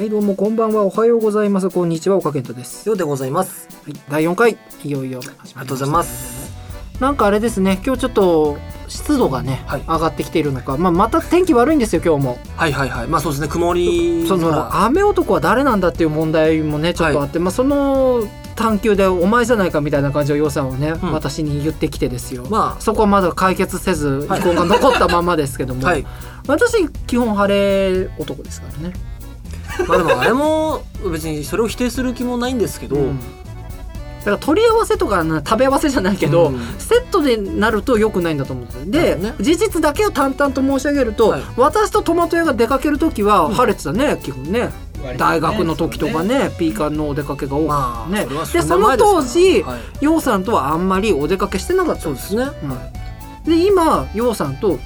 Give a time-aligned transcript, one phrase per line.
[0.00, 0.84] はいどうもこんばんは。
[0.84, 1.68] おはようございます。
[1.68, 3.68] こんにちは岡健太です、ようでございます。
[3.84, 6.50] はい、第4回いよいよありがとうございます。
[7.00, 8.56] なんかあれですね今日ちょっと
[8.88, 9.82] 湿度がね、はい。
[9.82, 12.38] 上がってきているのか、まあ、また天気悪いんですよ今日も。
[12.56, 13.08] はいはいはい。
[13.08, 21.12] まあそうですね、曇りその空雨男は誰なんだっていう問題もねちょっとあって、まあ、その探求でお前じゃないかみたいな感じの予算をね、ん。
[21.12, 26.06] 私に言ってきてですよ、まそこはまだ解決せずはい遺恨が残ったままですけども、はい。
[26.46, 28.94] 私基本晴れ男ですからね、
[29.86, 33.18] まあでもあれも別にそれを否定する気もないんですけど、うん。
[33.18, 36.60] だから取り合わせとかな食べ合わせじゃないけど、うん。
[36.78, 38.90] セットでなると良くないんだと思うんですよ。
[38.90, 39.34] で、ね。
[39.40, 41.42] 事実だけを淡々と申し上げると、はい。
[41.56, 44.70] 私とトマト屋が出かける時は晴れてたね、基本ね。
[45.16, 52.44] 大学の時とかねピーカンのお出かけが多かまあ、ったね、それはでその当時はい、ヨウさんとはあんまりお出かけしてなかったそうですね。
[52.44, 53.50] うん。
[53.50, 54.78] で今ヨウさんとうん。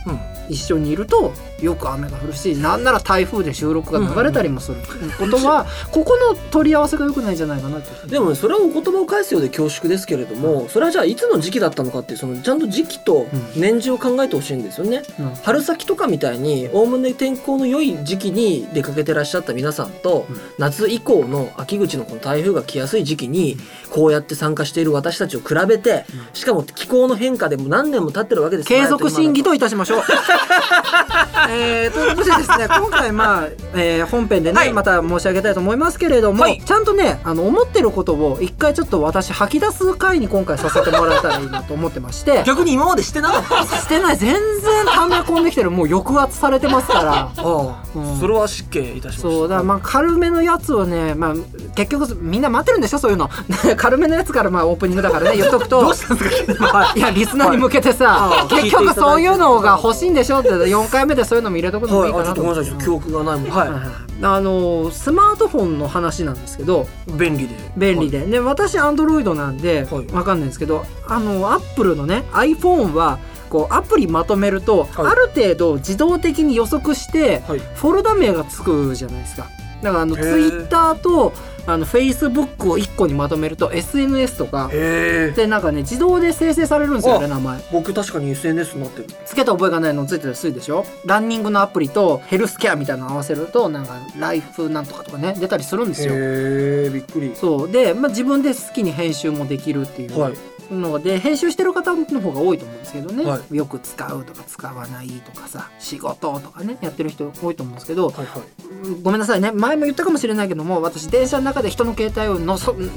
[0.49, 4.79] 一緒にいるとよく雨が降るしなんなら台風で収録が流れたりもする
[5.19, 15.03] ことはここの取り合わせが良くないんじゃないかなとでもねそれはお言葉を返すようで恐縮ですけれども、それはじゃあいつの時期だったのかってそのちゃんと時期と年次を考えてほしいんですよね。
[15.19, 15.35] うん。
[15.35, 20.37] 春先とかみたいにおおむね天候の良い時期に出かけてらっしゃった皆さんと、うん。
[20.59, 23.57] 夏以降の秋口のこの台風が来やすい時期に
[23.91, 26.35] こうやって参加している私たちを比べて、うん。
[26.35, 28.69] しかも気候の変化でも何年も経ってるわけです。
[28.69, 30.03] 継続審議とといたしましょう。
[31.51, 34.73] えー、ということでですね 今回まあ、えー本編でね、はい。
[34.73, 36.63] また申し上げたいと思いますけれども、はい。
[36.65, 43.77] ちゃんとねあの思ってることを一回ちょっと私吐き出す回に今回させてもらえたらいいなと思ってまして 逆に今までしてなかった。
[43.77, 44.17] してない。
[44.17, 44.41] 全然
[44.87, 45.71] 溜め込んできてる。
[45.71, 47.13] もう抑圧されてますから。
[47.29, 48.19] ああ、うん。
[48.21, 49.23] それは失敬いたしました。
[49.23, 49.57] そうだ。
[49.57, 51.35] からまあ軽めのやつをね、まあ、
[51.75, 52.99] 結局みんな待ってるんでしょ？
[52.99, 53.29] そういうの。
[53.77, 55.81] 軽めのやつからまあオープニングだからね言っとくと。
[55.83, 56.93] どうしたんですか？
[56.95, 58.55] いやリスナーに向けてさ、はい。
[58.63, 60.39] 結局そういうのが欲しいんでしょ？
[60.39, 62.09] って4回目でそういうのも入れとくのもはい。
[62.09, 62.79] いいかなと思ってなさい。
[62.79, 63.51] 記憶がないもん。
[63.51, 63.81] はい、はい。
[63.81, 66.87] はいあのスマートフォンの話なんですけど。
[67.19, 67.55] 便利で。
[67.77, 70.07] 便利で、で私アンドロイドなんではい。
[70.13, 73.19] わかんないんですけどあのアップルのね iPhone は
[73.51, 75.07] こうアプリまとめると、はい。
[75.07, 77.59] ある程度自動的に予測してはい。
[77.59, 79.49] フォルダ名がつくじゃないですか。
[79.83, 80.51] だからあのへー。
[80.51, 81.33] Twitter と
[81.67, 84.69] あの Facebook を1個にまとめると SNS とか。
[84.69, 87.61] でなんかね自動で生成されるんですよねあ名前。
[87.73, 89.09] 僕確かに SNS になってる。
[89.25, 90.85] つけた覚えがないのついてたりするでしょ？
[91.07, 96.13] ランニングのアプリとヘルスケアみたいなの合わせるとなんかライフなんとかとかね出たりするんですよ。
[96.15, 97.33] へえびっくり。
[97.35, 97.71] そう。
[97.71, 100.19] で、まあ、自分で好きに編集もできるっていう。
[100.19, 100.35] はい
[100.71, 109.03] ので、編集してる方の方が多いと思うんですけどね、はよく使うとか使わないとかさ仕事とかねやってる人多いと思うんですけど、はいはい。
[109.03, 109.53] ごめんなさいね。
[109.53, 112.89] 前も言ったかもしれないけども私電車の中で人の携帯をのそ、 ね、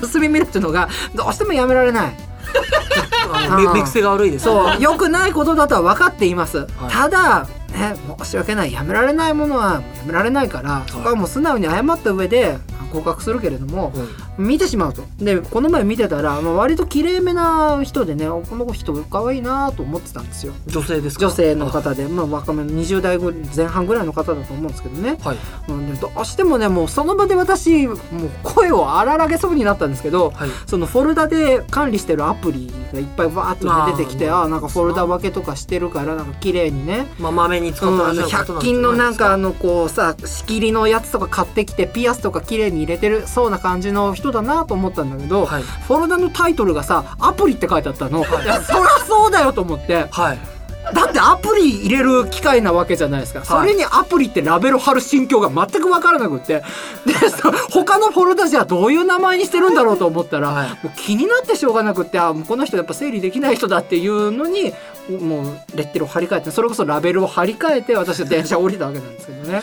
[0.00, 2.16] 盗み見るっていうのがどうしてもやめられない。
[3.74, 4.80] 目癖が悪いですそう。
[4.80, 6.92] 良くないことだとは分かっています、い。
[6.92, 8.72] ただね申し訳ない。
[8.72, 12.58] やめられないものはやめられないから、そこはもう素直に謝った上で
[12.92, 13.92] 合格するけれども、はい
[14.38, 15.02] 見てしまうと。
[15.18, 20.52] でこの前見てたら、まあ、割と綺麗めな人でねこの人可愛いなと思ってたんですよ。
[20.66, 21.26] 女性ですか？
[21.26, 25.16] 女性の方で、まあ、若めの20代ぐ前半ぐらいの方だと思うんですけどね。
[25.22, 25.36] はい。
[25.68, 27.98] なんでどうしてもねもうその場で私もう
[28.42, 30.48] 声を荒らげそうになったんですけどはい。
[30.66, 34.42] そのフォルダで管理してるアプリがいっぱいわーっと、出てきてあ。
[34.42, 37.06] あなんかフォルダ分けとかしてるからなんか綺麗にね。
[37.18, 45.62] まあまめに使ってらっしゃる100均のなんかあのこうさ仕切りのやつとか買ってきてピアスとか綺麗に入れてるそうな感じの人だなと思ったんだけど、はい。
[45.62, 50.06] フォルダのタイトルがさアプリって書いてあったの、い、やそりゃそうだよと思って。
[50.10, 50.38] はい。
[50.92, 56.62] だってアプリ入れる機械なわけじゃないですか、それにアプリってラベル貼る心境が全く分からなくって。
[57.06, 60.68] でそ他のフォルダじゃどういう名前にしてるんだろうと思ったら、はい。
[60.68, 64.74] もう気になってしょうがなくってあこの人やっぱ整理できない人だっていうのに
[65.08, 69.62] もうレッテルを貼り替えてそれこそラベルを貼り替えて私は電車降りたわけなんですけどね。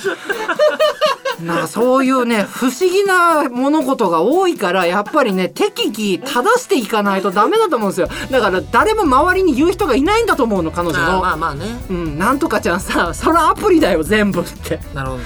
[1.41, 8.09] なんかそういうね不思議な物事が多いからやっぱりね適宜正していかないとダメだと思うんですよ。
[8.29, 11.22] だから誰も周りに言う人がいないんだと思うの彼女の。
[11.22, 11.66] まあまあね。
[11.90, 14.79] うん、なんとかちゃんさそれアプリだよ全部って。
[14.93, 15.17] なるほ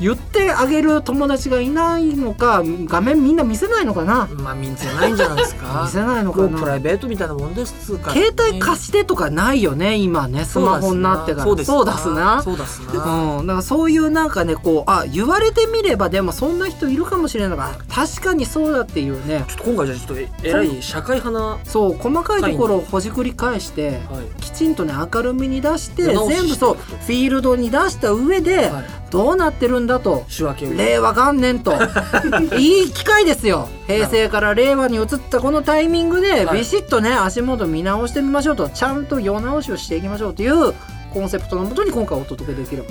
[0.00, 4.26] 言ってあげる友達がいないのか画面みんな見せないのかな？
[4.26, 5.82] どまあ見せないんじゃないですか。
[5.86, 6.58] 見せないのかな？
[6.58, 8.10] プライベートみたいなもんですつうか？
[8.12, 10.44] 携帯貸してとかないよね今ね。
[10.44, 11.44] スマホになってから。
[11.44, 12.42] そうですそうだすな。
[12.42, 13.02] そうだすな。
[13.38, 17.70] うん、だからそういうなんかねこうあ言われてみればでもそんな人いるかもしれないか。
[17.88, 19.44] ら確かにそうだっていうね。
[19.48, 24.42] ちょっと今回じゃあちょっとええらい社会派なそう細かいところをほじくり返してはい。
[24.42, 26.14] きちんとね明るみに出して全
[26.48, 31.72] 部そうフィールドに出した上ではいどうなってるんだと仕分けを令和元年と。
[32.58, 33.68] いい機会ですよ。
[33.86, 36.58] 平成から令和に移ったこのタイミングではい。
[36.58, 38.68] ビシッとね足元見直してみましょうと。
[38.68, 40.74] ちゃんと世直しをしていきましょうという
[41.12, 42.88] コンセプトのもとに今回お届けできれば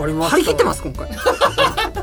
[0.00, 0.36] かりました。
[0.36, 1.08] 張り切ってます今回。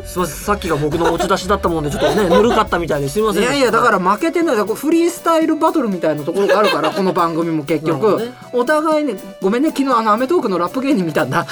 [0.08, 0.36] すいません。
[0.36, 3.44] さっきが僕の持ち出しだったもんでちょっとね ぬるかったみたいですいません。
[3.44, 8.34] いやいやだから負けてないだからフリースタイルバトルみたいなところがあるから この番組も結局、ね。
[8.54, 9.70] お互いねごめんね。
[9.76, 11.46] 昨日あの『アメトーーク』のラップ芸人見たんだ。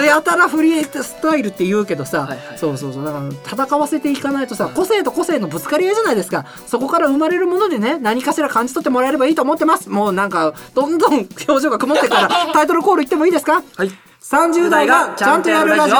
[0.00, 2.38] でやたらフリースタイルって言うけどさ、はいはい。
[2.58, 3.04] そうそうそう。
[3.04, 3.20] だか
[3.56, 6.44] ら戦わせていかないとさ個性と個性のぶつかり合いじゃないですか。
[6.66, 9.88] そこから生まれるものでね何かしら感じ取ってもらえればいいと思ってます。
[9.88, 13.62] もうなんかどんどん表情が曇ってからタイトルコールいってもいいですか？
[13.76, 13.90] はい
[14.28, 15.96] 30代がちゃんとやるラジオ。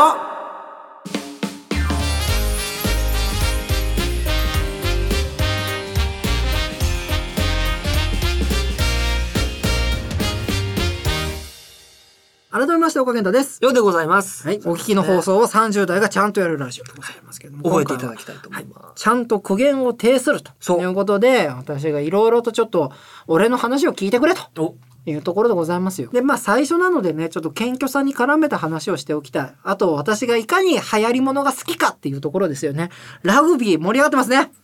[12.51, 13.63] 改めまして岡健太です。
[13.63, 14.45] ようでございます。
[14.45, 20.81] はい、お聞きの放送を30代がちゃんとやるラジオでございますけども覚えていただきたいと思います、ちゃんと苦言を呈するとそう。
[20.81, 22.91] いうことで私がいろいろとちょっと
[23.29, 24.41] 俺の話を聞いてくれと。
[24.61, 24.75] お
[25.07, 26.11] いうところでございますよ。
[26.13, 29.55] でまあ最初なのでねちょっと謙虚さに絡めた話をしておきたい。
[29.63, 32.91] あと私がいかに流行り物が好きかっていうところですよね。
[33.23, 34.51] ラグビー盛り上がってますね。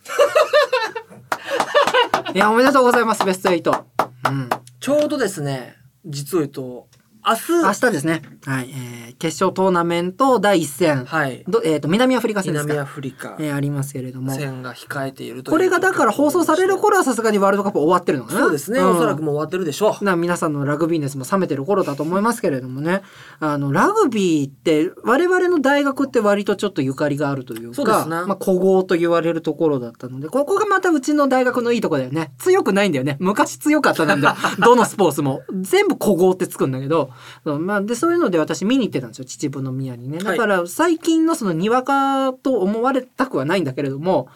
[2.33, 3.83] いやおめでとうございますベスト8。
[4.29, 4.49] うん。
[4.79, 5.75] ちょうどですね
[6.05, 6.87] 実を言うと
[7.25, 7.51] 明日。
[7.63, 8.21] 明日ですね。
[8.45, 11.05] はい、えー、決勝トーナメント第一戦。
[11.05, 11.43] はい。
[11.47, 12.73] どえっ、と南アフリカ戦ですか？
[12.73, 13.37] 南アフリカ。
[13.39, 14.33] えーありますけれども。
[14.33, 18.41] 戦が控えているとこれがだから放送される頃はさすがにワールドカップ終わってるのかな。
[18.41, 18.89] そうですね、ん。
[18.89, 20.03] おそらくもう終わってるでしょう。
[20.03, 23.01] な皆さんのラグビー熱も冷めてる頃だと思いますけれどもね。
[23.39, 32.33] あのラグビーって我々の大学って割とちょっとゆかりがあるというかそうですねまあ、古豪と言われるところだったのでここがまたうちの大学のいいとこだよね。
[32.37, 33.17] 強くないんだよね。
[33.19, 34.35] 昔強かったなんだよ。
[34.59, 35.41] どのスポーツも。
[35.61, 37.12] 全部古豪ってつくんだけど、
[37.43, 39.25] そうまあ、でそういうので私見に行ってたんですよ。
[39.25, 40.19] 秩父宮にね。
[40.19, 44.27] だから最近のそのにわかと思われたくはないんだけれども。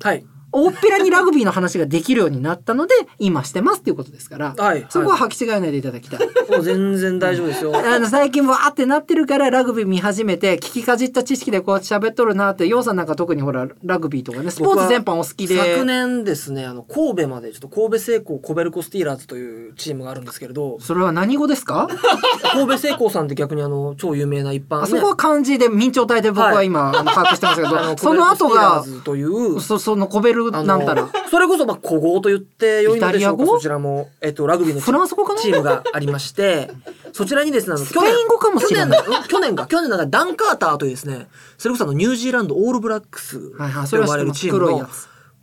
[0.00, 4.86] はい大っぴらにラグビーの話ができるようになったので今してますっていうことですから、はい。
[4.88, 6.20] そこは履き違えないでいただきたい。
[6.48, 7.72] もう全然大丈夫ですよ。
[7.76, 15.56] あの最近わーってなってるからラグビー見始めて聞きかじった知識でこうやって喋っとるなってようさんなんか特にほらラグビーとかねスポーツ全般お好きで。
[15.56, 20.78] 昨年ですねあの神戸までちょっと神戸製鋼コベルコスティーラーズというチームがあるんですけれど。
[20.80, 21.88] それは何語ですか？
[22.52, 29.60] 神戸製鋼さんって逆にあの超有名な一般、ね、あそこは漢字で明朝体で僕は今、あの把握してますけど その後がという。
[29.60, 31.08] そそのコベルあのなんたら。
[31.30, 35.40] それこそまあ古豪と言って良いのでしょうかそちらも、えっと、ラグビーのチフランス語かな？
[35.40, 36.70] チームがありまして
[37.12, 38.98] そちらにですねあのスペイン語かもしれない。
[38.98, 39.66] 去年の去年か。
[39.66, 43.50] 去年なんかダン・カーターというですねそれこそあのニュージーランドオールブラックス
[43.90, 44.88] と呼ばれるチームの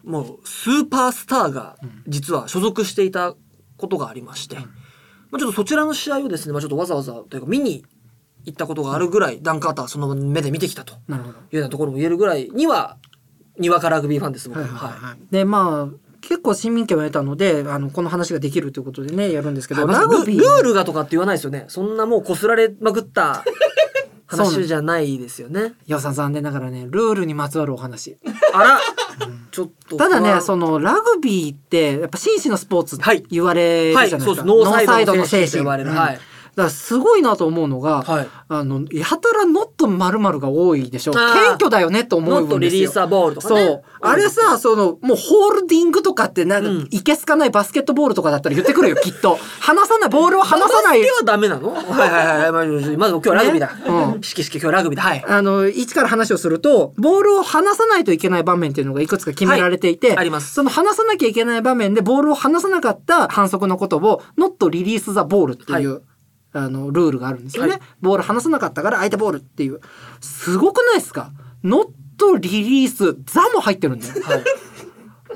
[0.04, 1.78] もうスーパースターが
[2.08, 3.36] 実は所属していた
[3.78, 4.64] ことがありまして、ま
[5.34, 7.84] あ、ちょっとそちらの試合をですね、まあ、ちょっとわざわざというか見に
[8.46, 12.98] 行ったことがあるぐらい、ダン・カーターはその目で見てきたというようなところも言えるぐらいには
[13.62, 14.60] にわかラグビーファンです僕。
[14.60, 15.04] ははいはい。
[15.12, 15.18] はい。
[15.32, 20.40] でまあ結構市民権を得たのであのこの話ができるということでねやるんですけど、ラグビー。
[20.40, 21.66] ルルールがとかって言わないですよね。
[21.68, 23.44] そんなもうこすられまくった
[24.28, 25.74] 話じゃないですよね。
[25.88, 28.18] よさん残念ながらねルールにまつわるお話。
[28.54, 28.80] あら。
[29.52, 32.98] ちょっとただねそのラグビーってやっぱ紳士のスポーツ
[33.30, 34.48] 言われるじゃないですか、はいそうです。
[34.48, 35.90] ノーサイドの精神と言われる。
[35.90, 36.20] うんはい
[36.56, 38.28] だすごいなと思うのが、はい。
[38.50, 41.14] あのやたらノットまるが多いでしょ。
[41.14, 42.80] 謙虚だよねと思ノットうんですよ。
[42.82, 43.66] リリーサーボールとかね。
[43.66, 43.84] そう。
[44.02, 46.88] あれさ、その、もうホールディングとかってなんか、うん。
[46.92, 49.40] いけすかないバスケットボールとかだったら言ってくるよ、きっと。
[49.62, 51.02] 離さない、ボールを離さない。
[51.02, 51.12] バスケ。
[51.12, 51.74] はダメなの？
[51.74, 52.98] はいはいはい。
[52.98, 54.22] まず今日はラグビーだ、ねうん。
[54.22, 55.04] 式式今日はラグビーだ。
[55.04, 55.24] はい。
[55.26, 60.18] あの、一から話をすると、ボールを離さないといけない場面っていうのがいくつか決められていて、はい。
[60.18, 60.54] あります。
[60.54, 66.02] その離さなきゃいけない場面でボールを離さなかった反則のことを、not release the ball っていう、
[66.54, 67.72] あの、ルールがあるんですよね。
[67.72, 69.80] はいボール離さなかったから相手ボールっていう。
[70.20, 71.32] すごくないですか
[71.64, 71.88] ?not
[72.20, 74.14] release the も入ってるんだよ。
[74.24, 74.44] はい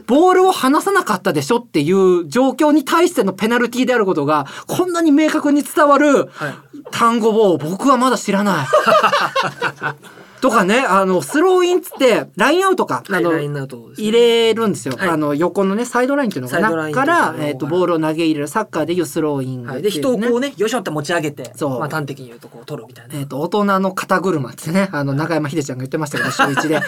[0.08, 6.54] ボールを離さなかったでしょっていう状況に対してのペナルティーであることがこんなに明確に伝わるはい
[6.92, 8.68] 単語を僕はまだ知らない。
[10.46, 14.96] とかね、あの、スローインっつって、ラインアウトか、あの、ラインアウトですね入れるんですよ。
[14.96, 16.92] はいあの、横のね、サイドラインっていうのかな？
[16.92, 26.76] から、えっ、と、ボールを投げ入れる、サッカーでいうスローイングはい、で人をこうねよいしょって持ち上げてそうまあ端的に言うとこう取るみたいな、えっ、と、大人の肩車ってね、あの、中山秀ちゃんが言ってましたけど、週一で。
[26.76, 26.82] うん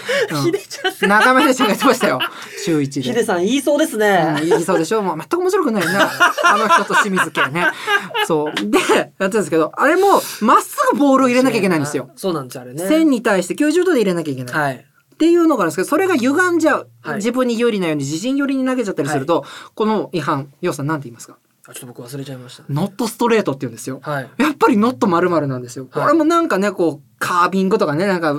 [0.67, 2.19] ちゃん中山秀ちゃんが言ってましたよ。
[2.63, 3.01] 週一で。
[3.01, 5.01] ヒデさん言いそうですうんね、言いそうでしょ？
[5.01, 5.97] もう全く面白くないよね。
[6.43, 7.65] あの人と清水家ね。
[8.27, 8.53] そう。
[8.69, 12.09] で、やってるんですけど、あれも、まっすぐボールを入れなきゃいけないんですよ。
[12.15, 14.55] そうなんですよあれね線に対して90度で入れなきゃいけない。
[14.55, 14.85] はい
[15.15, 16.89] っていうのがあるんですけど、それが歪んじゃう。
[17.01, 21.37] はい自分に有利なように自陣寄りに投げちゃったりすると、この違反、要さんなんて言いますか？
[21.67, 23.99] あちょっと僕忘れちゃいましたノットストレートって言うんですよ。
[24.03, 25.87] はいやっぱりノット〇〇なんですよ。
[25.89, 28.33] はいこれもなんかね、こう、カービングとかね、なんか、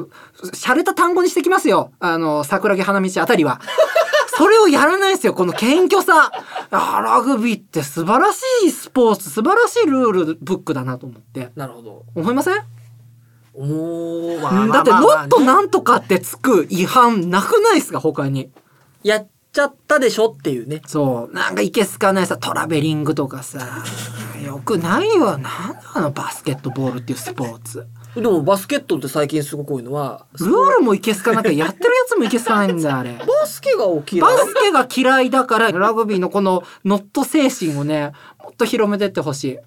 [0.54, 1.90] 洒落た単語にしてきますよ。
[1.98, 3.60] あの、桜木花道あたりは。
[4.38, 6.30] それをやらないですよ、この謙虚さ。
[6.70, 11.50] あラグビーって素晴らしいスポーツ、素晴らしいルールブックだなと思って。
[11.56, 12.62] なるほど思いません？
[13.60, 18.50] おー、まうんだって、ノットねなんとかってつく違反なくないですか他に。
[19.02, 20.80] やっちゃったでしょっていうね。
[20.86, 21.34] そう。
[21.34, 23.84] なんかいけすかないさ、トラベリングとかさ。
[24.44, 25.32] よくないよ。
[25.32, 25.50] なんだ
[25.94, 27.88] あのバスケットボールっていうスポーツ。
[28.14, 33.12] でもバスケットって最近すごく多いのは、ルールもいけすかなきゃやってるやつもいけすかないんだよ、あれ。
[33.18, 39.58] バスケがバスケが嫌いだから、ラグビーのこのノット精神をね、もっと広めてってほしい。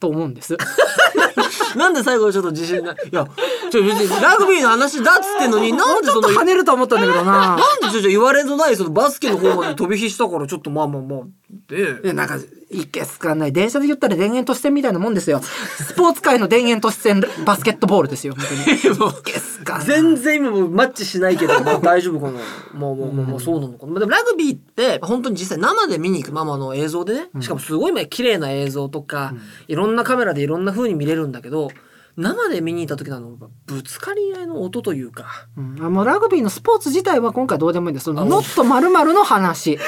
[0.00, 0.56] と思うんです。
[1.76, 2.96] なんで最後ちょっと自信ない。
[3.10, 3.26] いや、
[3.70, 7.32] ちょ、別にラグビーの話だっつってんのに、なんでちょっとその、跳ねると思ったんだけどな。
[7.32, 11.20] なんでちょっと言われのないそのバスケの方まで飛び火したからちょっとまあまあまあ。
[11.50, 12.38] で、なんか、
[12.70, 13.52] いけすかない。
[13.52, 15.40] 電車で言ったら田園都市線みたいなもんですよ。
[15.40, 18.98] スポーツ界の田園都市線バスケットボールですよ、本当に。
[19.00, 19.86] もういけすかない。
[19.86, 22.32] 全然今もうマッチしないけど、 まあ大丈夫かな。
[22.74, 23.92] まあまあまあまあそうなのかな。
[23.92, 29.32] まあでもラグビーって本当に実際生で見に行くママの映像でね、しかもすごい綺麗な映像とか、
[29.66, 31.70] いろんなカメラでいろんな風に見れるんだけど、
[32.18, 38.06] 生で見に行った時のぶつかり合いの音というか、うん、あもうラグビーのスポーツ自体は今回どうでもいいんです。
[38.06, 39.78] そのノットの話。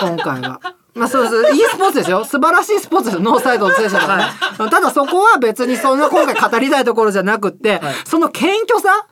[0.00, 0.77] 今回は。
[0.94, 2.24] まあそうそう、いいスポーツですよ。
[2.24, 3.20] 素晴らしいスポーツですよ。
[3.20, 4.32] ノーサイドの選手だからね。
[4.70, 9.06] ただそこは別にそんな今回語りたいところじゃなくって、はいその謙虚さ、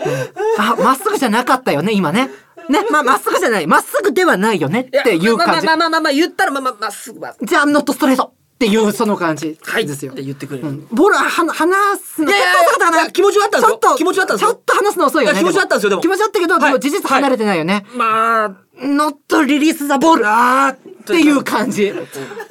[0.00, 2.30] うんあ、まっすぐじゃなかったよね、今ね。
[2.68, 3.66] ね、まあまっすぐじゃない。
[3.66, 5.76] まっすぐではないよねっていう感じまあ。
[5.76, 10.22] まあまあまあまあ言ったらまあまあまっすぐは、じゃあ、ノットストレートっていうその感じはいですよって。
[10.22, 10.68] 言ってくれる。
[10.68, 12.40] うんボールはは離すのいやい
[13.04, 18.48] や気持ちはあったんですよちょっと気持ちはあったんですよちょっと離すの遅いよね気持ちはあったんですよでも気持ちはあったけど、はいでも事実離れてないよね、まあ、
[18.80, 21.92] ノットリリースザボールあーっていう感じ。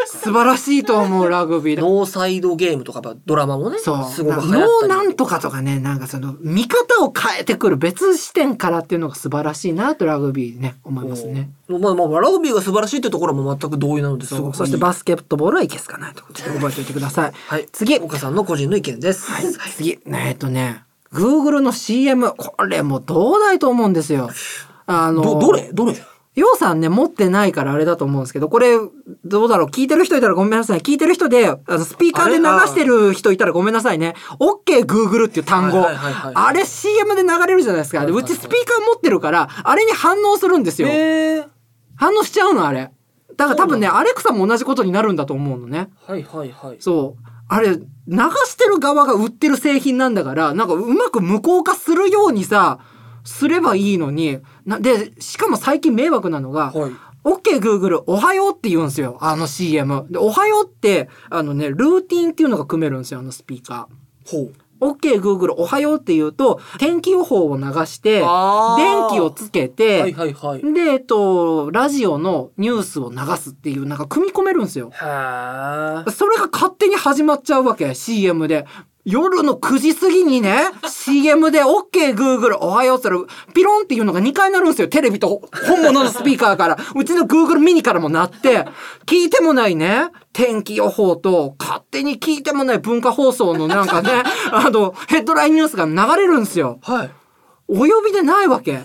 [0.05, 1.75] 素晴らしいと思うラグビー。
[1.75, 4.05] でノーサイドゲームとかドラマもね、そう。
[4.05, 11.49] すごく流ノーなんとかとかねなんかその見方を変えてくる別視点からっていうのが素晴らしいなとラグビーね思いますね。
[11.67, 14.25] まあまあラグビーが素晴らしいってところも全く同意なので。
[14.25, 17.67] すごくそしてバスケットボールはいけすかないと覚えておいてください、はい。
[17.71, 17.97] 次。
[17.97, 19.31] 岡さんの個人の意見です。
[19.31, 19.45] はい、
[19.75, 19.99] 次。
[20.05, 24.29] えっとね、Google の CM、これもうどうだいと思うんですよ。
[24.85, 25.71] あの、どどれ？
[25.73, 25.95] どれ？
[26.35, 28.77] ようさんね、持ってないからあれだと思うんですけど、これ、
[29.23, 29.67] どうだろう？
[29.67, 30.79] 聞いてる人いたらごめんなさい。
[30.79, 34.15] 聞いてる人で、あの、スピーカーで流してる人いたらごめんなさいね。
[34.39, 35.85] OK Google っていう単語。
[35.85, 38.03] あれ CM で流れるじゃないですか。
[38.05, 40.87] うちスピーカー持ってるから、あれに反応するんですよ。
[41.95, 42.91] 反応しちゃうの、あれ。
[43.37, 45.89] だから多分ね、アレクサも同じことになるんだと思うのね。
[46.07, 46.77] はいはいはい。
[46.79, 47.23] そう。
[47.47, 47.83] あれ、流
[48.47, 52.79] してる側が売ってる製品なんだから、なんかうまく無効化するようにさ、
[53.23, 54.39] すればいいのに。
[54.65, 56.91] なで、しかも最近迷惑なのが、はい。
[57.23, 59.17] OK Google おはようって言うんですよ。
[59.21, 60.05] あの CM。
[60.09, 63.87] で、おはようって、あのね、ルーティンっていうのが組めるんですよ、あのスピーカ
[64.25, 64.41] ほう。
[64.45, 64.63] ー。
[64.83, 68.25] OK Google おはようって言うと、天気予報を流して、電
[69.11, 70.73] 気をつけて、はいはいはい。
[70.73, 74.91] で、えっと、ラジオのニュースを流すっていう、なんか組み込めるんですよ。
[74.91, 74.99] そ
[76.27, 78.65] れが勝手に始まっちゃうわけ CM で。
[79.05, 84.87] 夜の9時過ぎにね、CM で OK Google おはようって言ったら、ピロンっていうのが2回なるんですよ。
[84.87, 86.77] テレビと本物のスピーカーから。
[86.95, 88.65] うちの Google ミニからもなって、
[89.05, 96.79] 聞いてもないね、天気予報と、勝手に聞いてもない文化放送のなんかね、あの、ヘッドラインニュースが流れるんですよ。
[96.81, 97.11] はい。
[97.67, 98.79] お呼びでないわけ。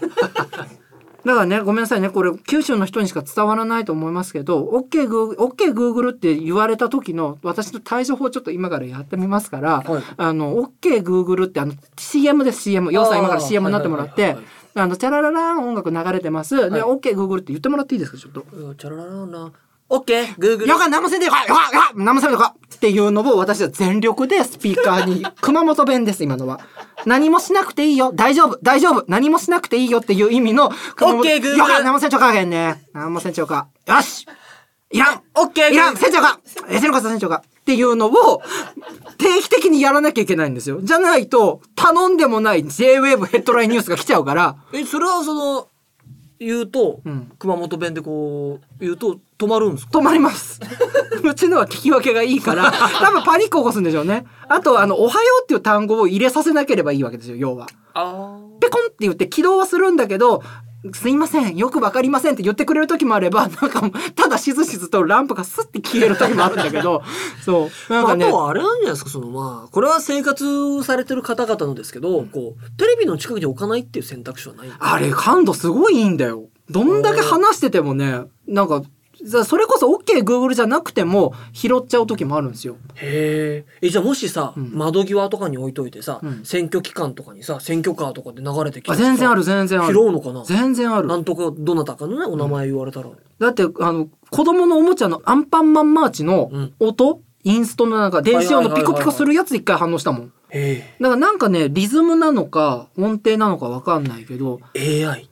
[1.29, 2.09] だからね、ごめんなさいね。
[2.09, 12.95] これ、九州の人にしか伝わらないと思いますけど、OK Google, OK Google って言われた時の私の対処法ちょっと今からやってみますから、はいあの、OK Google ってあの、CM です、CM。
[12.95, 14.39] 要さん今から CM になってもらって
[14.75, 16.57] あの、チャラララーン音楽流れてます。
[16.57, 18.47] で、はい OK Google って言ってもらっていいですか、ちょっと。
[18.51, 19.51] うんチャララララ。
[19.91, 20.69] オッケー、グーグル。
[20.69, 26.61] よか、何もせんでよか、よか、よか、何もせんでよかっていうのを私は全力でスピーカーに、熊本弁です、今のは。
[27.07, 31.25] 何もしなくていいよ、大丈夫、大丈夫、何もしなくていいよっていう意味の、熊本。
[31.25, 32.85] OK Google よか、何もせんちゃうかへんね。
[32.93, 33.69] 何もせんちゃうか。
[33.87, 34.27] よし。
[34.91, 35.23] いらん。
[35.35, 35.97] オッケーいらん。
[35.97, 36.41] 船長か。
[36.69, 37.43] え、船長か船長か。
[37.47, 38.43] っていうのを
[39.19, 40.81] 定期的にやらなきゃいけないんですよ。
[40.83, 45.69] じゃないと、頼んでもない J-Wave ヘッドラインニュースが来ちゃうから、え、それはその、
[46.39, 47.33] 言うと、ん。
[47.39, 49.99] 熊本弁でこう、言うと止まるんですか？
[49.99, 50.61] 止まります。
[51.23, 54.25] うちのは聞き分けがいいから、 多分パニック起こすんでしょうね。
[54.49, 57.67] あと、あの、おはようっていう単語を入れさせなければいいわけですよ、要は。
[57.95, 60.43] あペコンって言って起動はするんだけど、
[60.95, 67.03] すいません、よくわかりませんって言ってくれる時もあれば、なんかただしずしずとランプがスッて消える時もあるんだけど、
[67.45, 67.93] そう。
[67.93, 76.45] なんかねあと、はあれなんじゃないですか、そのまあ、これは生活されてる方々のですけど、こう、テレビの近くに置かないっていう選択肢はないあれ、感度すごいいいんだよ。
[76.71, 78.87] どんだけ話しててもね、なんか、ざ
[79.45, 82.77] それこそ OK Google じゃなくても拾っちゃう時もあるんですよ。
[82.97, 83.87] へえ。
[83.87, 90.01] え、じゃあもしさ、ん窓際とかに置いといてさ、うん選挙期間とかにさ、選挙カーとかで流れてきて全然ある、全然あ拾る。
[90.03, 90.45] うのかな？
[90.45, 91.17] 全然あるな。
[91.17, 93.09] んとか、どなたかのね、お名前言われたら。
[93.39, 100.33] だって、あの、子供のおもちゃのアンパンマンマーチのうん音、インストのなんか電子音のピコピコするやつ一回反応したもん。
[100.51, 105.29] えだからなんかねリズムなのか音程なのかわかんないけどえ AI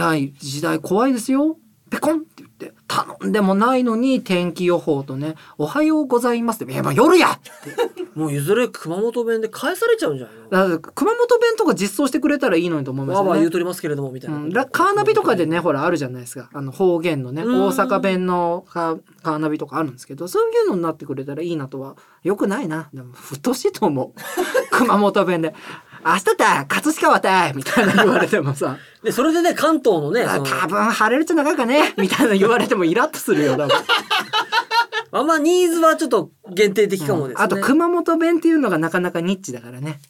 [0.00, 1.58] AI 時代怖いですよ
[1.90, 2.24] ペコン
[2.94, 7.40] 頼んでもないのに天気予報とね「おはようございます」って「いやもう夜や!」
[8.14, 10.78] もういずれ熊本弁で返されちゃうんじゃないの？
[10.78, 13.28] 熊本弁とか実装してくれたらいいのにと思いますよね。
[13.28, 13.50] わーわー言う。
[13.50, 16.48] とりますけれどもみたいうな、ん、ラカーナビとかでねほらあるじゃないですか。
[16.52, 17.62] あの方言のねうん。
[17.64, 22.88] 大阪弁のカカーナビとかあるんですけどそういうのになってくれたらいいなとはよくないな。
[22.94, 24.20] でもふとしいと思う。
[24.70, 25.52] 熊本弁で
[26.04, 28.76] 「明日だ葛飾はたい」みたいな言われてもさ。
[29.02, 33.70] でそれでね関東のね多分晴れると長いかねみたいな言われてもイラッとするよ多分。
[35.12, 40.00] あんまニーズはちょっと限定的かもですね、あと熊本弁っていうのがなかなかニッチだからね。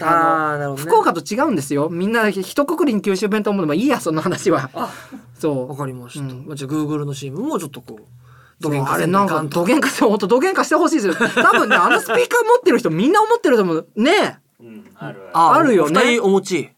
[0.00, 1.88] あーなるほど、ね、福岡と違うんですよ。
[1.90, 4.70] みんな一括りに九州弁と思うのもいいやその話は。
[4.74, 4.90] あ
[5.38, 5.68] そう。
[5.70, 6.46] わかりました、うん。
[6.46, 8.04] まあじゃあ Google の CM もちょっとこう
[8.60, 11.14] どげんかあれなんかせどげんかして本当どげんかしてほしいですよ。
[11.14, 12.26] 多分ねあのスピーカー持
[12.58, 13.88] ってる人みんな思ってると思う。
[13.96, 14.34] ねうん、
[14.98, 15.74] あるある。
[15.74, 16.70] よね二人お持ち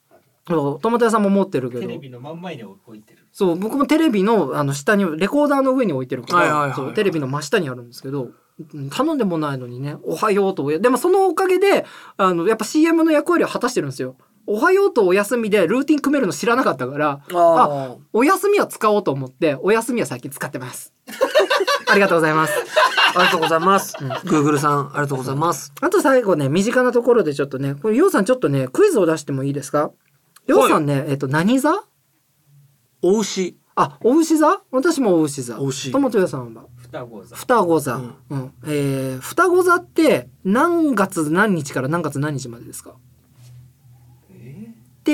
[0.49, 3.27] そうトマト屋さんも持ってるけどテレビの真ん前に置いてる。
[3.33, 8.31] そう僕もテレビのあの下にレコーダーの上に置いてるから、はいはいはいそうテレビの真下にあるんですけど
[8.75, 11.85] うん頼んでもないのにね「おはよう」とおでもそのおかげで
[12.17, 14.17] あのやっぱ CM の役割を果たしてるんですよ。
[14.51, 20.95] おはようとお休みでルーティン組めるの知らなかったからあお休みは使おうと思ってお休みは最近使ってます。
[21.90, 22.52] ありがとうございます。
[23.14, 25.73] ありがとうございます、Google さんありがとうございます。
[25.80, 29.90] あと最後ね、身近なところでちょっとね、これ、ようさんちょっとね、クイズを出してもいいですか？
[30.47, 31.73] ようさんね、えっと、何座？
[33.02, 33.57] お牛。
[33.75, 34.61] あ、お牛座？
[34.71, 35.61] 私もお牛座。
[35.61, 35.90] お牛。
[35.90, 36.64] 友と屋さんは？
[36.76, 37.37] 双子座。
[37.37, 37.95] 双子座。
[37.97, 38.38] ううん。
[38.38, 38.52] ん。
[38.66, 42.95] えー、双子座って何月何日から何月何日までですか？
[42.97, 43.08] え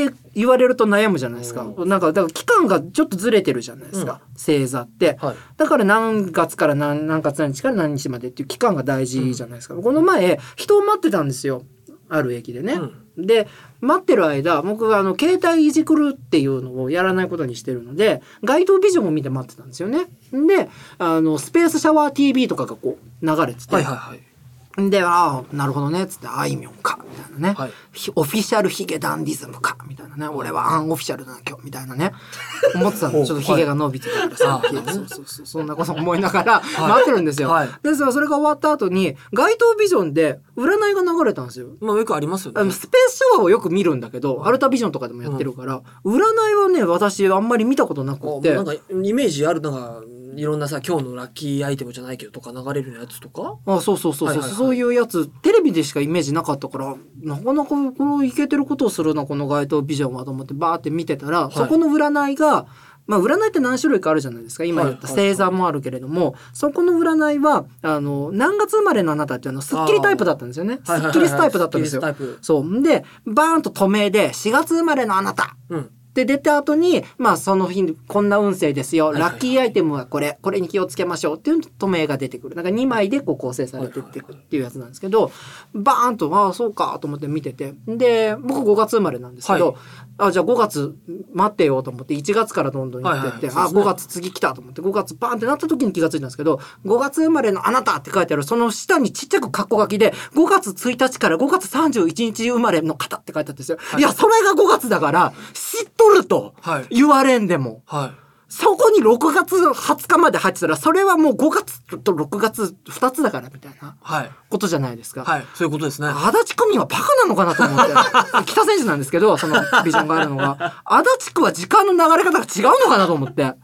[0.03, 1.67] って言われると悩むじゃないですか。
[1.77, 4.21] うなんか、だから期間がちょっとずれてるじゃないですか。
[4.35, 5.17] 星座って。
[5.21, 9.75] はいだから何月から何何月何日から何日までっていう期間が大事じゃないですか。
[9.75, 11.62] この前、人を待ってたんですよ。
[12.09, 12.79] ある駅でね。
[13.16, 13.49] で、
[13.81, 20.07] 待ってる間、僕はあの、携帯いじくるっていうのをやらないことにしてるので、街頭ビジョンを見て待ってたんですよね。
[20.33, 20.68] で、
[20.99, 23.75] あの、スペースシャワー TV とかがこう、流れてて。
[23.75, 24.34] はいはいはい
[24.77, 27.55] で、ああ、なるほどね、つって、あいみょんか、みたいなね。
[27.57, 30.27] はいひオフィシャルヒゲダンディズムか、みたいなね。
[30.29, 32.13] 俺はアンオフィシャルだな、今日、みたいなね。
[32.75, 33.25] 思ってたの。
[33.25, 34.47] ちょっとヒゲが伸びてたからさ。
[34.59, 35.47] はいそうそうそう。
[35.47, 37.51] そんなこと思いながら 待ってるんですよ。
[37.51, 41.69] はいで、それが終わった後に、街頭ビジョンで占いが流れたんですよ。
[41.81, 48.65] まあよくありますよねスペースシャワーをよく見るんだけど、アルタビジョンとかでもやってるから、占いはね、私あんまり見たことなくてあなん。
[48.65, 50.01] かイメージあるなんか
[50.37, 53.59] いろんなさ今日のラッキーアイテムじゃないけどとか流れるやつとか？
[53.66, 54.57] あそうそうそうそう、はいはいはい。
[54.57, 61.55] そういうやつテレビでしかイメージなかったからなかなかこのいけてることをするなこの街頭ビジョンはと思ってバーって見てたら、い。
[61.55, 62.66] そこの占いが
[63.07, 70.81] まあ占いって何種類かあるじゃないですか今言ったはいはい星座もあるけれども、そこの占いはあの何月生まれのあなたっていうのはスッキリタイプだったんですよね。
[70.83, 72.01] スはいはいはいッキリスタイプだったんですよ。
[72.01, 72.38] スッキリスタイプ。
[72.40, 72.83] そう。
[72.83, 75.57] でバーンと止めで4月生まれのあなた。
[75.68, 79.33] うんで出た後にまあその日にこんな運勢ですよ、いはいはい。
[79.33, 81.37] ラッキーアイテムはこれこれに気をつけましょう。
[81.37, 82.55] っていう止めが出てくる。
[82.55, 85.33] なんか2枚でこう構成されてっていくっていうやつなんですけど
[85.74, 87.74] バーンとああそうかと思って見てて。
[87.87, 89.77] で僕5月生まれなんですけど、はい。
[90.18, 90.94] あじゃあ5月
[91.33, 93.74] 待ってよと思って1月からどんどん行ってって、あはいはい。
[93.74, 93.81] ね。
[93.81, 103.79] 5月次来たと思って5月バーンってなった時に気がついたんですけど5月生まれのあなたって書いてあるその下にちっちゃくカッコ書きで5月1日から5月31日生まれの方って書いてあったんですよ。
[103.98, 107.83] い、やそれが5月だから知っとるとはい言われんでも。
[107.87, 115.25] はいそこに6月20日まで入ってたら、それはもう5月と6月2つだからみたいなはいことじゃないですか。
[115.25, 118.47] はいそういうことですね足立区民はバカなのかなと思って。
[118.47, 120.83] 北選手なんですけど、そのビジョンがあるのが。
[120.85, 123.55] 足立区は時間の流れ方が違うのかなと思って。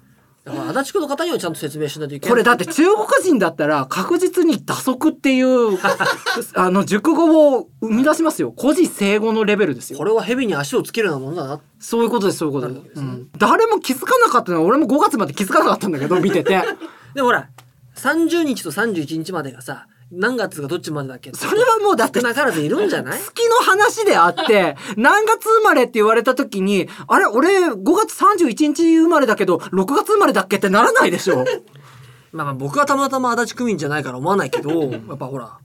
[0.44, 5.78] だから足立区の方にはちゃんと説明しないといけないこれだって中国人だったら確実に打足っていう、
[6.54, 8.54] あの、熟語を生み出しますよ。
[8.58, 10.04] 古事成語のレベルですよこ。
[10.04, 13.00] れは蛇に足をつけるようなものだなそういうことです、そういうことです。
[13.00, 16.62] うん誰も気づかなかったのは、俺も5月まで気づかなかったんだけど、見てて。
[17.14, 17.48] でもほら
[17.96, 21.30] 30日と31日までがさ何月がどっちまでだっけ？
[21.32, 23.20] それはもうだって少なからずいるんじゃない？
[23.20, 31.44] 月の話であって、 何月生まれって言われた時に、あれ、俺5月31日生まれだけど、6月生まれだっけってならないでしょ。
[32.32, 35.58] まあまあ僕はたまたま足立区民じゃないから思わないけど やっぱほら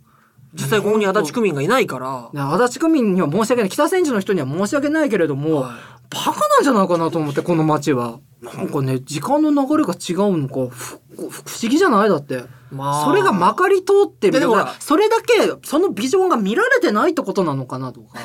[0.56, 3.70] 実際ここに足立区民がいないからね足立区民には申し訳ない。
[3.70, 5.72] 北千住の人には申し訳ないけれども、はい
[6.08, 8.20] バカなんじゃないかなと思って、この街は。
[8.44, 12.10] なんかね、時間の流れが違うのか、ふ不思議じゃない？
[12.10, 12.44] だって。
[12.72, 18.20] まあそれがまかり通ってるからそれだけ、そのビジョンが見られてないってことなのかなとか。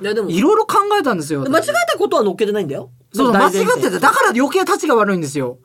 [0.00, 1.42] いやでもいろいろ考えたんですよ。
[1.42, 5.58] 間違えたことは乗っけてないんだよそう、間違っててて、だから余計立ちが悪いんですよ。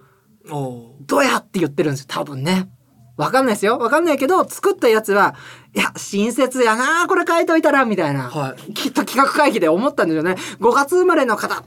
[0.50, 2.70] どうやって言ってるんですよ、多分ね。
[3.16, 3.78] わかんないですよ。
[3.78, 5.36] わかんないけど、作ったやつは、
[5.74, 8.30] いや、親切やなこれ書いといたら、みたいな。
[8.30, 10.36] はいきっと企画会議で思ったんですよね。
[10.60, 11.64] 5月生まれの方。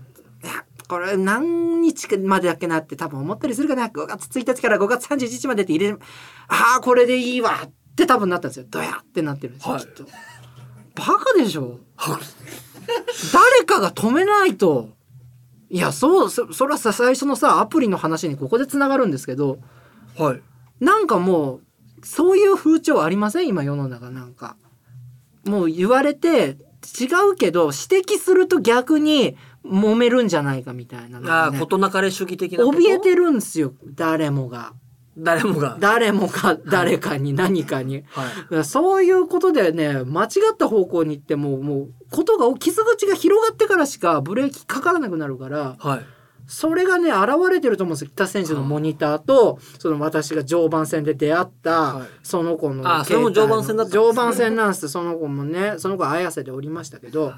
[0.89, 3.89] これ何日までだっけなって多分思ったりするかな。
[3.89, 6.01] 5月1日から5月31日までって入れる。
[6.49, 8.67] ああ、これでいいわって多分なったんですよ。
[8.71, 10.05] どやってなってるんですよ、はいきっと。
[10.95, 11.79] バカでしょ？
[13.33, 14.91] 誰かが止めないと。
[15.71, 19.59] いや、そう、そそれはさ、最初のさ、アプリの話にここで繋がるんですけど、
[20.17, 20.43] はい
[20.81, 21.57] なんかも
[22.03, 23.49] う、そういう風潮ありません？
[23.49, 24.57] 今世の中なんか。
[25.45, 26.57] もう言われて、
[27.01, 34.73] 違うけど、指摘すると逆に揉めるんじゃないかみたいなね、ああ事なかれ主義的な怯えてるんですよ、誰もが。
[35.19, 35.77] 誰もが。
[35.81, 38.05] 誰もが誰かに何かに。
[38.11, 38.65] はい。
[38.65, 46.18] そういうことでね、間違った方向に行っても、もう、ことが、傷口が広がってからしかブレーキかからなくなるから、はい
[46.51, 48.11] それがね、現れてると思うんですよ。
[48.15, 54.89] 北選手のモニターと、その私が常磐戦で出会ったはい、その子のあそれも常磐戦だった常磐戦なんです。
[54.89, 57.35] その子もね、その子は綾瀬でおりましたけど、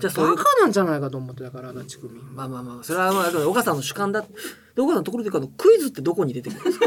[0.00, 2.18] じゃあそういうバカなんじゃないかと思ってたから、足立組。
[2.22, 6.86] まあまあまあそれはまあ岡さんの主観だで岡さんのところで言うとクイズってどこに出てくるんですか？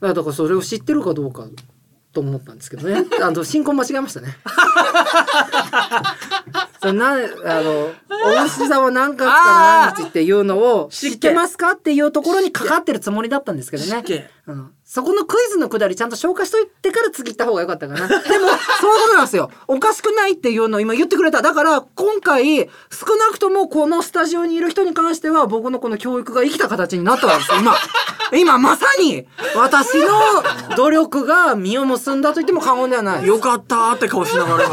[0.00, 1.44] だからそれを知ってるかどうか
[2.12, 3.04] と思ったんですけどね。
[3.20, 4.36] あの、進行間違えましたね。
[6.80, 7.16] それな、あ
[7.62, 7.92] の、
[8.42, 14.02] お牛座は何月から何日っていうのを知ってますかっていうところにかかってるつもりだったんですけどね。
[14.02, 18.08] けうん、そこのクイズのくだりちゃんと消化しといてから次行った方がよかったかな。
[18.08, 19.50] でも、そういうことなんですよ。
[19.68, 21.42] おかしくないっていうのを今言ってくれた。
[21.42, 22.66] だから、今回、少
[23.16, 27.76] なくともこのスタジオにいる人に関しては、僕のこの教育が生きた形になったわけですよ、今。
[28.32, 33.26] 今まさに、私の努力が実を結んだと言っても過言ではない。
[33.26, 34.64] よかったーって顔しながら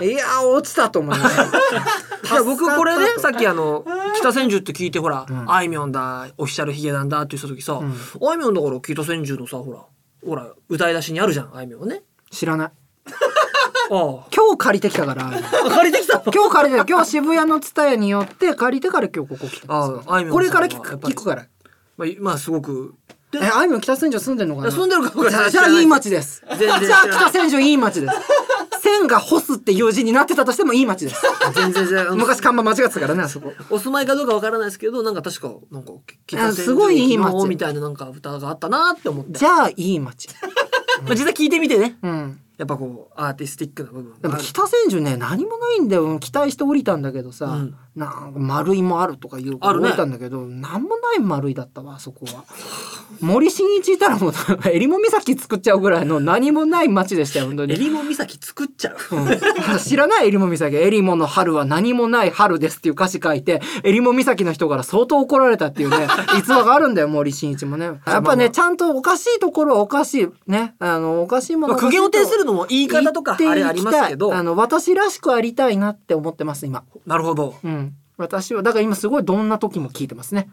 [0.00, 1.40] いや、落ちたと思います。
[2.32, 3.84] いや僕これねさっきあの、の
[4.16, 5.44] 北千住って聞いてほら、ん。
[5.50, 9.78] あいみょんだオフィシャルヒゲダンだって言った時さ、あいみょんだから北千住のさほら
[10.26, 12.02] ほら歌い出しにあるじゃんあいみょんはね。
[12.30, 12.70] 知らない。
[13.90, 15.26] あ今日借りてきたから。
[15.28, 15.30] あ
[15.70, 16.24] 借りてきたの？
[16.32, 20.12] 今日借りて今日渋谷の蔦屋によって借りてから今日ここ来たんですよ。
[20.12, 21.46] ああいみょんこれから聞く聞くから。
[21.96, 22.94] まあい、まあすごく。
[23.30, 24.70] でえ、あいみょん北千住住んでんのかな？
[24.70, 26.42] 住んでるかどうかじゃあじゃあいい町です。
[26.50, 28.14] 全然知じゃあ北千住いい町です。
[28.88, 31.22] 線が干すっていう字になってたとしてもいい町です。
[31.54, 33.52] 全然全然 昔看板間違ってたからね、あそこ。
[33.70, 40.28] お住まいかどうかわからないですけどなんか確かなんかすごいいい街のみたいななんか歌があったなって思ってじゃあいい町。
[41.04, 42.40] まあ、実際聞いてみてねうん。
[42.56, 46.18] やっぱこうアーティスティックな部分でも北千住ね、何もないんだよ。
[46.18, 52.44] 期待して降りたんだけどさ、うんなんか丸いもあるとか言うからあるね降りたんだけど、なんもない丸いだったわ、あそこは。
[53.20, 54.32] 森進一いたらもう、
[54.70, 57.74] 襟裳岬作っちゃうぐらいの何もない町でしたよ、本当に。
[57.74, 59.16] 襟裳岬作っちゃう？
[59.16, 59.28] うん
[59.82, 60.76] 知らない襟裳岬。
[60.76, 66.06] 襟裳の春は何もない春ですっていう歌詞書いて、襟裳岬の人から相当怒られたっていうね、
[66.38, 68.00] 逸話があるんだよ、森進一もね。
[68.06, 70.28] やっぱね、ちゃんとおかしいところはおかしい。
[70.46, 70.76] ね。
[70.78, 76.84] あの、おかしいものまあ、苦言を呈するのも言い方とかあれありますけどあの、私らしくありたいなって思ってます、今。
[77.06, 77.87] なるほどうん。
[78.18, 80.50] 私は、だから今すごいどんな時も聞いてますね。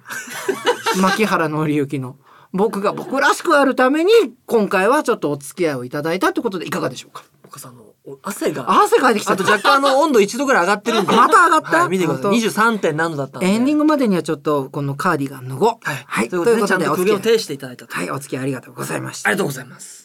[1.01, 2.15] 牧原紀之の。
[2.53, 4.11] 僕が僕らしくあるために、
[4.45, 7.23] 今回はちょっとお付き合いをいただいたってことでいかがでしょうか？
[7.45, 9.33] 岡さんのお汗が汗かいてきた。
[9.33, 11.79] あと若干あの温度1度ぐらい上がってるんでまた上がった？
[11.81, 12.79] はい、見てください本 23.
[12.79, 15.69] 点何度だったんでエンディングまでにはちょっとこのカーディガン脱ごう。
[15.81, 16.29] はい、はい。
[16.29, 19.29] ということで,、ね、ちゃんと苦言を呈していただいたと、はい、お付き合いありがとうございました。
[19.29, 20.04] ありがとうございます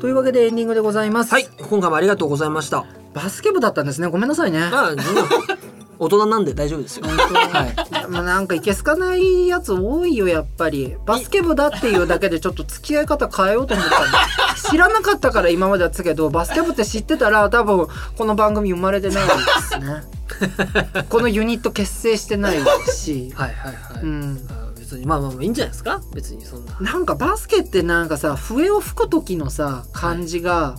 [0.00, 1.32] というわけでエンディングでございます。
[1.32, 1.48] はい。
[1.68, 2.84] 今回もありがとうございました。
[3.14, 4.06] バスケ部だったんですね。
[4.06, 4.60] ごめんなさいね。
[4.70, 4.94] まあ
[6.00, 7.06] 大人なんで大丈夫ですよ。
[7.06, 8.08] はい。
[8.08, 10.96] まあなんかいけすかないやつ多いよやっぱり。
[11.04, 14.28] バスケ部だっていうだけでちょっと付き合い方変えようと思ったんだ
[14.70, 19.32] 知らなかったから今までやってたけどバスケ部って知ってたら多分この番組生まれてないで
[19.62, 20.04] すね。
[21.08, 24.57] このユニット結成してないし、はいはいはい、うん、あ
[24.90, 26.00] 別にまあまあまあいいんじゃないですか？
[26.14, 26.78] 別にそんな。
[26.80, 30.76] なんかバスケってなんかさ笛を吹く時のさ感じが、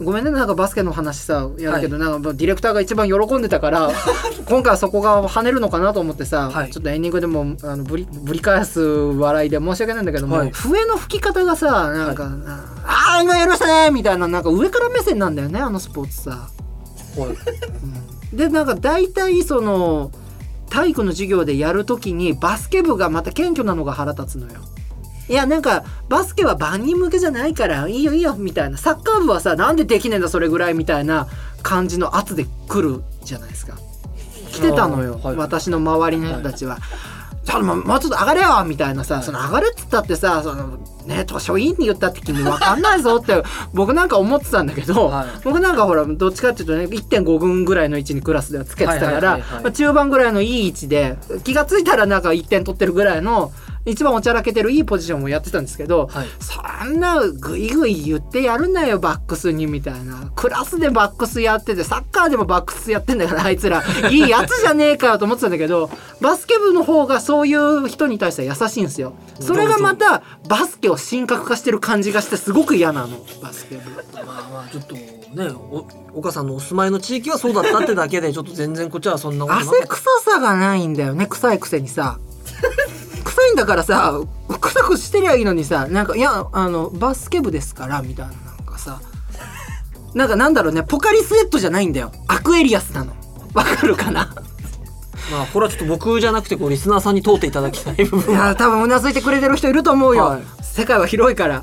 [0.00, 3.90] ごめんねなんかバスケの話さやるけど、なんかディレクターが一番喜んでたから
[4.48, 6.70] 今回はそこが跳ねるのかなと思ってさ、はい。
[6.70, 10.50] ちょっとエンディングでもあのぶりぶり返す笑いで申し訳ないんだけども、はい。
[10.50, 12.30] 笛の吹き方がさなんか、
[12.86, 16.48] ああ今やりましたねみたいななんか上から目線なんだよねあのスポーツさ。
[17.18, 17.26] は
[18.32, 18.36] い。
[18.36, 20.10] でなんか大体その
[20.72, 24.60] 体育の授業でやるときにバスケ部がまた謙虚なのが腹立つのよ。
[25.28, 31.28] いやなんかバスケは万人向けじゃないからいいよいいよみたいなサッカー部はさなんでできねえんだそれぐらいみたいな
[31.62, 33.76] 感じの圧で来るじゃないですか。
[34.50, 36.78] 来てたのよ、はい私の周りの人たちは。
[37.44, 45.26] ちょっともうもうちょっと上がれよみたいなさ、その上がれっつったってさそのね図書委員に言ったって君分かんないぞって 僕なんか思ってたんだけど、はい。
[45.44, 49.40] 僕なんかほらどっちかっていうとね1.5軍ぐらいの位置にクラスではつけてたから
[49.72, 53.52] 中盤ぐらいのいい位置で気がついたらなんか1点取ってるぐらいの
[53.84, 56.26] 一番おちゃらけてるいいポジションをやってたんですけど、はい。
[56.40, 60.30] そんなグイグイ言ってやるなよバックスにみたいな。
[60.34, 63.82] クラスでバックスやっててサッカーでもバックスやってんだから あいつら。
[64.10, 65.90] いいやつじゃねえかよと思ってたんだけど
[66.20, 69.14] バスケ部の方がそういう人に対しては優しいんですよ。
[69.40, 73.18] それがまたバスケを神格化してる感じがしてすごく嫌なの。
[73.42, 73.90] バスケ部。
[74.24, 82.18] まあまあちょっとねお岡さんのお住まいの地域はそうだったってだけでちょっと全然こっちはそんなことな汗臭さがないんだよね臭いくせにさ
[83.24, 84.20] 臭いんだからさ
[84.60, 89.00] 臭くしてりゃいいのにさなんかいやあのバスケ部ですからみたいななんかさ。
[90.14, 92.12] なんかなんだろうねポカリスエットじゃないんだよ。
[92.28, 93.14] アクエリアスなの。
[93.54, 94.28] わかるかな？
[95.30, 98.36] まあこれはちょっと僕じゃなくてこうリスナーさんに通っていただきたい部い分。
[98.38, 100.42] はや多分うなずいてくれてる人いると思うよ、はい
[100.74, 101.62] 世界は広いから、ん。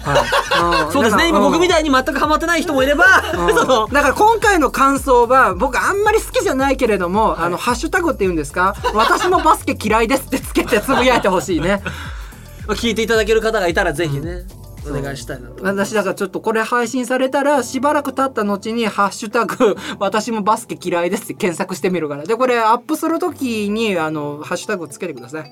[0.91, 1.27] そうですね。
[1.29, 3.05] 今僕みいたいに全くハマってない人もいれば
[3.91, 8.75] だから今回の感想は僕あんまり好きじゃないけれども、あのハッシュタグって言うんですか？
[8.93, 11.81] 私もバスケ嫌いですってつけてつぶやいてほしいね。
[12.67, 14.43] まあ聞いていただける方がいたらぜひね
[14.91, 15.63] お願いしたいなと。
[15.63, 22.23] 私だからちょっとこれ配信されたらしばらく経った後に「ハッシュタグ 私もバスケ嫌いです」って検索してみるから。
[22.23, 25.51] でこれアップする時にあのハッシュタグをつけてください。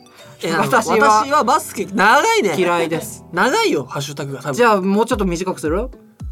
[0.57, 2.55] 私はバスケ長いね。
[2.57, 3.23] 嫌いです。
[3.31, 4.53] 長いよハッシュタグが多分。
[4.53, 5.89] じゃあもうちょっと短くする？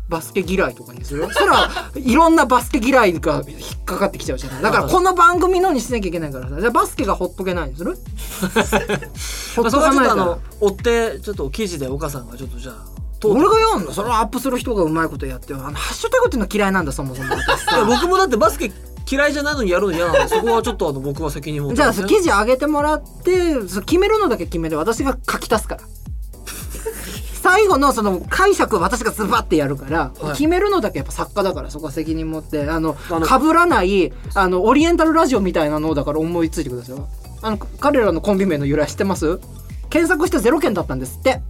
[0.07, 1.27] バスケ嫌いとかにする？
[1.31, 4.61] そらいろんなバスケ嫌いが引っかかってきちゃうじゃない。
[4.61, 6.59] だからこの番組のにしなきゃいけないからさ。
[6.59, 7.97] じゃあバスケがほっとけないにする
[9.55, 12.94] ほまあっとかないからそれはちょっとあの追ってちょっと記事で岡さんがちょっとじゃあ
[13.31, 17.29] 俺がやんのそれはアップする人がうまいことやってよあのハッシュタグっていうの嫌いなんだそもそも。
[17.87, 18.71] 僕もだってバスケ
[19.09, 25.81] 嫌いじゃないのにやるの嫌なんでそこはちょっとあの僕は責任を持ってじゃあ記事上げてもらってそ決めるのだけ決めて私が書き足すから。
[27.41, 30.31] 最後のその解釈は私がズバッてやるから、はい。
[30.31, 32.67] 決めるのだけやっぱ作家だからそこは責任持って。
[32.67, 36.95] あのあの被らないあのオリエンタルラジオみたいなのだから思いついてください。
[37.43, 39.39] あの彼らのコンビ名の由来知ってます？
[39.91, 41.41] 検索してゼロ件だったんですって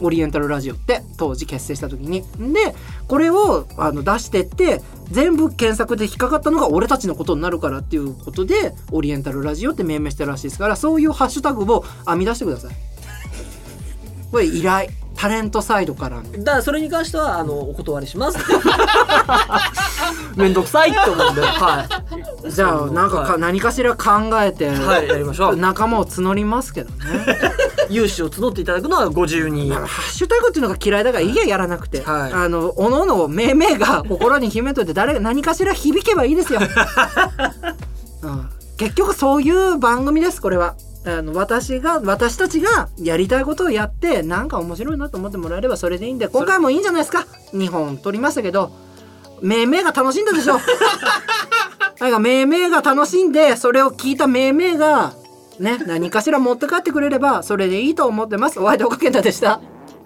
[0.00, 2.22] オリエンタルラジオって当時結成した時に。
[2.52, 2.74] で
[3.06, 12.74] これをあの出してって全部検索で引っかかったのが俺たちのことになるからっていうことでオリエンタルラジオって命名してるらしいですからそういうハッシュタグを編み出してください。
[14.30, 14.90] これ依頼。
[15.18, 16.30] タレントサイドからの。
[16.30, 18.38] だからそれに関してはあのお断りします。
[20.36, 21.40] めんどくさいって思うんで。
[21.42, 21.86] は
[22.46, 22.52] い。
[22.52, 23.40] じゃあなんかか、はい。
[23.40, 27.26] 何かしら考えて、はいやりましょう仲間を募りますけどね。
[27.90, 29.68] 融資を募っていただくのはご自由に。
[29.72, 32.32] ハッシュタグっていうのが嫌いだからいいややらなくて、はい。
[32.32, 36.60] あのおのおの命名が心に秘めといて誰が何かしら響けばいいですよ、
[38.22, 40.74] うん、結局そういう番組ですこれは
[41.06, 48.72] あの私が私たちがやりたいことをやってなんか面白いなと思ってもらえればそれでいいんで今回もいいんじゃないですか？2本撮りましたけど
[49.40, 50.58] 命名が楽しんだでしょ？
[52.00, 55.12] なんか命名が楽しんでそれを聞いた命名が
[55.58, 58.60] ね何かしら持って帰ってくれればそれでいいと思ってます。
[58.60, 59.60] お相手岡健太でした。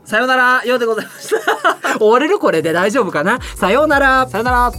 [0.04, 1.98] さよならようでございました。
[1.98, 3.38] 終われるこれで大丈夫かな？
[3.56, 4.28] さようなら。
[4.28, 4.72] さよなら